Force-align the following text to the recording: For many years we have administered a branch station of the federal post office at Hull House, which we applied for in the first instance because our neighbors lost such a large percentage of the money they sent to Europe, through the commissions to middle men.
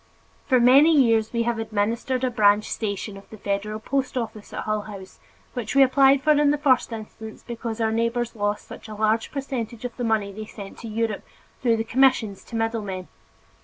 For 0.47 0.59
many 0.59 0.99
years 0.99 1.31
we 1.31 1.43
have 1.43 1.59
administered 1.59 2.23
a 2.23 2.31
branch 2.31 2.67
station 2.71 3.17
of 3.17 3.29
the 3.29 3.37
federal 3.37 3.79
post 3.79 4.17
office 4.17 4.51
at 4.51 4.63
Hull 4.63 4.81
House, 4.89 5.19
which 5.53 5.75
we 5.75 5.83
applied 5.83 6.23
for 6.23 6.31
in 6.31 6.49
the 6.49 6.57
first 6.57 6.91
instance 6.91 7.43
because 7.45 7.79
our 7.79 7.91
neighbors 7.91 8.35
lost 8.35 8.65
such 8.67 8.87
a 8.87 8.95
large 8.95 9.31
percentage 9.31 9.85
of 9.85 9.95
the 9.97 10.03
money 10.03 10.31
they 10.31 10.45
sent 10.45 10.79
to 10.79 10.87
Europe, 10.87 11.21
through 11.61 11.77
the 11.77 11.83
commissions 11.83 12.43
to 12.45 12.55
middle 12.55 12.81
men. 12.81 13.09